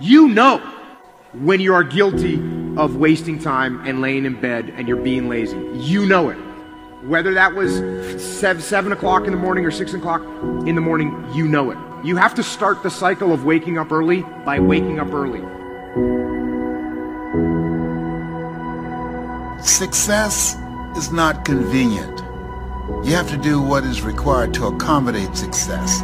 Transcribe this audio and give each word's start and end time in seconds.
you 0.00 0.28
know 0.28 0.58
when 1.34 1.60
you 1.60 1.74
are 1.74 1.84
guilty 1.84 2.36
of 2.76 2.96
wasting 2.96 3.38
time 3.38 3.86
and 3.86 4.00
laying 4.00 4.24
in 4.24 4.40
bed 4.40 4.72
and 4.76 4.88
you're 4.88 4.96
being 4.96 5.28
lazy. 5.28 5.58
You 5.74 6.06
know 6.06 6.30
it. 6.30 6.36
Whether 7.04 7.34
that 7.34 7.54
was 7.54 7.74
seven, 8.22 8.62
seven 8.62 8.92
o'clock 8.92 9.24
in 9.24 9.30
the 9.30 9.38
morning 9.38 9.64
or 9.64 9.70
six 9.70 9.94
o'clock 9.94 10.22
in 10.66 10.74
the 10.74 10.80
morning, 10.80 11.26
you 11.34 11.46
know 11.46 11.70
it. 11.70 11.78
You 12.04 12.16
have 12.16 12.34
to 12.36 12.42
start 12.42 12.82
the 12.82 12.90
cycle 12.90 13.32
of 13.32 13.44
waking 13.44 13.78
up 13.78 13.92
early 13.92 14.22
by 14.44 14.58
waking 14.58 14.98
up 14.98 15.12
early. 15.12 15.40
Success 19.62 20.56
is 20.96 21.12
not 21.12 21.44
convenient. 21.44 22.20
You 23.04 23.14
have 23.14 23.28
to 23.30 23.36
do 23.36 23.60
what 23.60 23.84
is 23.84 24.02
required 24.02 24.54
to 24.54 24.66
accommodate 24.66 25.36
success. 25.36 26.00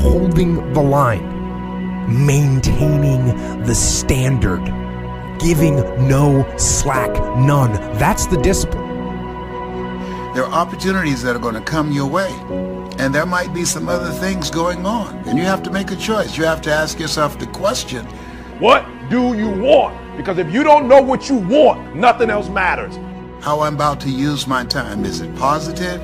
Holding 0.00 0.72
the 0.72 0.82
line, 0.82 1.39
maintaining 2.08 3.26
the 3.64 3.74
standard, 3.74 4.64
giving 5.40 5.76
no 6.08 6.46
slack, 6.56 7.10
none. 7.38 7.72
That's 7.98 8.26
the 8.26 8.36
discipline. 8.38 8.88
There 10.34 10.44
are 10.44 10.52
opportunities 10.52 11.22
that 11.22 11.34
are 11.34 11.40
going 11.40 11.54
to 11.56 11.60
come 11.60 11.90
your 11.92 12.06
way, 12.06 12.30
and 12.98 13.14
there 13.14 13.26
might 13.26 13.52
be 13.52 13.64
some 13.64 13.88
other 13.88 14.12
things 14.12 14.50
going 14.50 14.86
on, 14.86 15.16
and 15.26 15.38
you 15.38 15.44
have 15.44 15.62
to 15.64 15.70
make 15.70 15.90
a 15.90 15.96
choice. 15.96 16.36
You 16.36 16.44
have 16.44 16.62
to 16.62 16.72
ask 16.72 16.98
yourself 17.00 17.38
the 17.38 17.46
question 17.48 18.06
What 18.60 18.86
do 19.10 19.34
you 19.36 19.50
want? 19.50 19.96
Because 20.16 20.38
if 20.38 20.52
you 20.52 20.62
don't 20.62 20.86
know 20.86 21.00
what 21.02 21.28
you 21.28 21.36
want, 21.36 21.96
nothing 21.96 22.30
else 22.30 22.48
matters. 22.48 22.96
how 23.42 23.60
I'm 23.62 23.74
about 23.74 24.00
to 24.02 24.10
use 24.10 24.46
my 24.46 24.64
time. 24.64 25.04
Is 25.04 25.20
it 25.20 25.34
positive? 25.36 26.00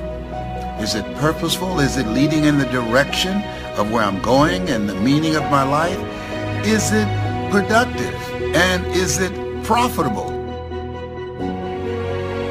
Is 0.81 0.95
it 0.95 1.05
purposeful? 1.17 1.79
Is 1.79 1.97
it 1.97 2.07
leading 2.07 2.45
in 2.45 2.57
the 2.57 2.65
direction 2.65 3.41
of 3.77 3.91
where 3.91 4.03
I'm 4.03 4.21
going 4.21 4.69
and 4.69 4.89
the 4.89 4.95
meaning 4.95 5.35
of 5.35 5.43
my 5.43 5.63
life? 5.63 5.97
Is 6.65 6.91
it 6.91 7.07
productive? 7.51 8.15
And 8.55 8.85
is 8.87 9.19
it 9.19 9.33
profitable? 9.63 10.31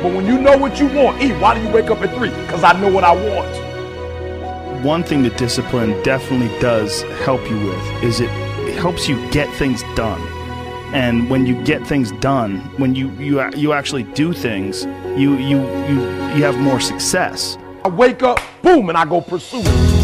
But 0.03 0.15
when 0.15 0.27
you 0.27 0.39
know 0.39 0.57
what 0.57 0.79
you 0.79 0.87
want, 0.89 1.21
E, 1.23 1.33
why 1.41 1.55
do 1.55 1.63
you 1.67 1.71
wake 1.73 1.91
up 1.91 2.01
at 2.03 2.15
3? 2.15 2.29
Because 2.31 2.63
I 2.65 2.73
know 2.81 2.93
what 2.93 3.05
I 3.05 3.13
want. 3.13 3.57
one 4.85 5.03
thing 5.03 5.23
that 5.25 5.37
discipline 5.37 6.01
definitely 6.03 6.49
does 6.61 7.03
help 7.25 7.43
you 7.51 7.59
with 7.59 8.05
is 8.05 8.21
it, 8.21 8.31
it 8.69 8.77
helps 8.77 9.09
you 9.09 9.17
get 9.31 9.49
things 9.55 9.83
done 9.95 10.21
and 10.95 11.29
when 11.31 11.47
you 11.47 11.61
get 11.65 11.85
things 11.87 12.13
done 12.21 12.59
when 12.79 12.95
you 12.95 13.11
you 13.19 13.43
you 13.57 13.73
actually 13.73 14.05
do 14.15 14.33
things 14.33 14.85
you 15.17 15.37
you 15.37 15.59
you 15.89 15.99
you 16.37 16.43
have 16.45 16.57
more 16.59 16.79
success 16.79 17.59
I 17.85 17.89
wake 17.89 18.25
up, 18.25 18.41
boom, 18.63 18.89
and 18.89 18.99
I 18.99 19.05
go 19.05 19.21
pursue 19.21 19.63
it. 19.63 19.96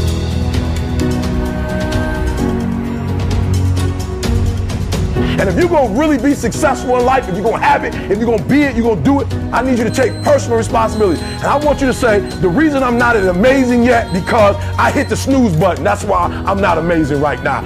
And 5.43 5.51
if 5.51 5.57
you're 5.59 5.69
gonna 5.69 5.99
really 5.99 6.19
be 6.19 6.35
successful 6.35 6.97
in 6.99 7.05
life, 7.05 7.29
if 7.29 7.35
you're 7.35 7.43
gonna 7.43 7.59
have 7.59 7.83
it, 7.83 7.93
if 8.09 8.19
you're 8.19 8.29
gonna 8.29 8.49
be 8.49 8.63
it, 8.63 8.77
you're 8.77 8.95
gonna 8.95 9.03
do 9.05 9.23
it, 9.23 9.35
I 9.53 9.61
need 9.61 9.77
you 9.77 9.83
to 9.83 9.91
take 9.91 10.13
personal 10.23 10.57
responsibility. 10.57 11.21
And 11.21 11.47
I 11.47 11.57
want 11.57 11.81
you 11.81 11.89
to 11.89 11.93
say, 11.93 12.21
the 12.21 12.49
reason 12.49 12.85
I'm 12.85 12.97
not 12.97 13.17
as 13.17 13.27
amazing 13.27 13.83
yet 13.83 14.13
because 14.13 14.55
I 14.79 14.93
hit 14.93 15.09
the 15.09 15.17
snooze 15.17 15.57
button. 15.57 15.83
That's 15.83 16.05
why 16.05 16.27
I'm 16.47 16.61
not 16.61 16.79
amazing 16.79 17.21
right 17.21 17.43
now. 17.43 17.65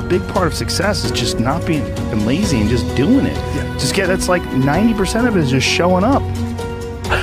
a 0.00 0.06
big 0.08 0.26
part 0.28 0.46
of 0.46 0.54
success 0.54 1.04
is 1.04 1.10
just 1.10 1.38
not 1.40 1.66
being 1.66 1.84
lazy 2.24 2.58
and 2.58 2.70
just 2.70 2.86
doing 2.96 3.26
it 3.26 3.36
Yeah. 3.54 3.74
just 3.74 3.94
get 3.94 4.06
that's 4.06 4.30
like 4.30 4.40
90% 4.54 5.28
of 5.28 5.36
it 5.36 5.40
is 5.40 5.50
just 5.50 5.66
showing 5.66 6.04
up 6.04 6.22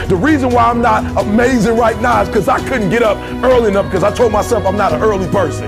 The 0.07 0.15
reason 0.15 0.51
why 0.51 0.65
I'm 0.65 0.83
not 0.83 1.03
amazing 1.25 1.75
right 1.75 1.99
now 1.99 2.21
is 2.21 2.27
because 2.27 2.47
I 2.47 2.59
couldn't 2.69 2.91
get 2.91 3.01
up 3.01 3.17
early 3.43 3.69
enough 3.69 3.85
because 3.85 4.03
I 4.03 4.11
told 4.13 4.31
myself 4.31 4.63
I'm 4.67 4.77
not 4.77 4.93
an 4.93 5.01
early 5.01 5.27
person. 5.31 5.67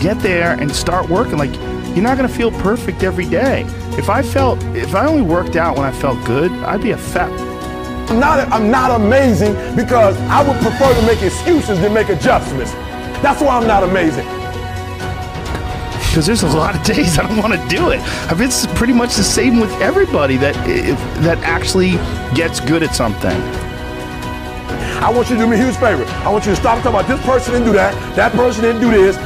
get 0.00 0.18
there 0.18 0.54
and 0.60 0.74
start 0.74 1.08
working 1.08 1.38
like 1.38 1.54
you're 1.94 2.02
not 2.02 2.16
going 2.16 2.28
to 2.28 2.34
feel 2.34 2.50
perfect 2.50 3.02
every 3.02 3.26
day 3.28 3.62
if 3.96 4.08
i 4.10 4.20
felt 4.20 4.62
if 4.76 4.94
i 4.94 5.06
only 5.06 5.22
worked 5.22 5.56
out 5.56 5.76
when 5.76 5.86
i 5.86 5.92
felt 5.92 6.22
good 6.26 6.50
i'd 6.64 6.82
be 6.82 6.90
a 6.90 6.98
fat 6.98 7.30
I'm 8.10 8.20
not, 8.20 8.52
I'm 8.52 8.70
not 8.70 9.00
amazing 9.00 9.54
because 9.74 10.16
I 10.28 10.46
would 10.46 10.60
prefer 10.60 10.94
to 10.94 11.06
make 11.06 11.22
excuses 11.22 11.80
than 11.80 11.94
make 11.94 12.10
adjustments. 12.10 12.72
That's 13.22 13.40
why 13.40 13.56
I'm 13.56 13.66
not 13.66 13.82
amazing. 13.82 14.26
because 16.10 16.26
there's 16.26 16.42
a 16.42 16.48
lot 16.48 16.76
of 16.76 16.82
days 16.84 17.18
I 17.18 17.26
don't 17.26 17.38
want 17.38 17.54
to 17.54 17.68
do 17.68 17.90
it. 17.90 18.00
I 18.30 18.34
mean, 18.34 18.44
it's 18.44 18.66
pretty 18.78 18.92
much 18.92 19.16
the 19.16 19.24
same 19.24 19.58
with 19.58 19.72
everybody 19.80 20.36
that 20.36 20.54
if, 20.68 20.98
that 21.22 21.38
actually 21.38 21.92
gets 22.36 22.60
good 22.60 22.82
at 22.82 22.94
something. 22.94 23.40
I 25.02 25.10
want 25.10 25.28
you 25.30 25.36
to 25.36 25.42
do 25.42 25.48
me 25.48 25.56
a 25.56 25.64
huge 25.64 25.76
favor. 25.76 26.04
I 26.24 26.30
want 26.30 26.44
you 26.44 26.52
to 26.52 26.56
stop 26.56 26.82
talking 26.82 26.90
about 26.90 27.08
this 27.08 27.24
person 27.24 27.54
didn't 27.54 27.66
do 27.66 27.72
that, 27.72 27.94
that 28.16 28.32
person 28.32 28.62
didn't 28.62 28.82
do 28.82 28.90
this, 28.90 29.16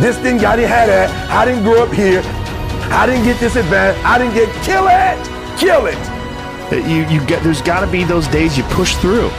this 0.00 0.16
didn't, 0.16 0.44
I 0.44 0.56
didn't 0.56 0.70
have 0.70 0.88
that, 0.88 1.10
I 1.30 1.44
didn't 1.44 1.62
grow 1.62 1.82
up 1.82 1.92
here, 1.92 2.22
I 2.90 3.06
didn't 3.06 3.24
get 3.24 3.38
this 3.38 3.56
advantage, 3.56 4.02
I 4.04 4.18
didn't 4.18 4.34
get, 4.34 4.48
kill 4.64 4.88
it, 4.88 5.16
kill 5.58 5.86
it. 5.86 5.98
Uh, 6.72 6.76
You 6.88 7.04
you 7.08 7.24
get 7.26 7.42
there's 7.42 7.60
got 7.62 7.80
to 7.80 7.86
be 7.86 8.04
those 8.04 8.26
days 8.28 8.56
you 8.56 8.64
push 8.64 8.96
through. 8.96 9.30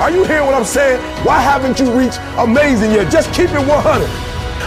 Are 0.00 0.10
you 0.10 0.24
hearing 0.24 0.46
what 0.46 0.54
I'm 0.54 0.64
saying? 0.64 1.00
Why 1.24 1.38
haven't 1.40 1.78
you 1.78 1.90
reached 1.92 2.18
amazing 2.38 2.92
yet? 2.92 3.12
Just 3.12 3.32
keep 3.32 3.50
it 3.50 3.60
100. 3.60 4.08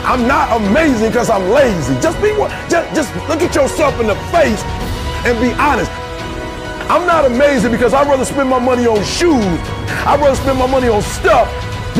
I'm 0.05 0.27
not 0.27 0.61
amazing 0.61 1.09
because 1.09 1.29
I'm 1.29 1.49
lazy. 1.49 1.95
Just 1.99 2.21
be 2.21 2.31
one. 2.33 2.51
Just, 2.69 2.93
just 2.95 3.15
look 3.27 3.41
at 3.41 3.55
yourself 3.55 3.99
in 3.99 4.07
the 4.07 4.15
face 4.29 4.61
and 5.25 5.39
be 5.39 5.51
honest. 5.59 5.91
I'm 6.91 7.07
not 7.07 7.25
amazing 7.25 7.71
because 7.71 7.93
I'd 7.93 8.07
rather 8.07 8.25
spend 8.25 8.49
my 8.49 8.59
money 8.59 8.85
on 8.85 9.01
shoes. 9.03 9.57
I'd 10.05 10.19
rather 10.19 10.35
spend 10.35 10.59
my 10.59 10.67
money 10.67 10.89
on 10.89 11.01
stuff 11.01 11.47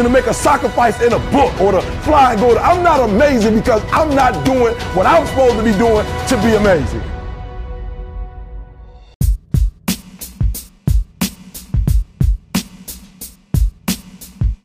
to 0.01 0.09
make 0.09 0.25
a 0.25 0.33
sacrifice 0.33 0.99
in 1.01 1.13
a 1.13 1.19
book 1.31 1.53
or 1.61 1.71
to 1.73 1.81
fly 2.01 2.31
and 2.31 2.41
go 2.41 2.53
to. 2.53 2.59
I'm 2.59 2.83
not 2.83 3.07
amazing 3.07 3.55
because 3.55 3.83
I'm 3.91 4.15
not 4.15 4.43
doing 4.45 4.73
what 4.95 5.05
I'm 5.05 5.25
supposed 5.27 5.57
to 5.57 5.63
be 5.63 5.73
doing 5.77 6.05
to 6.27 6.37
be 6.41 6.55
amazing. 6.55 7.12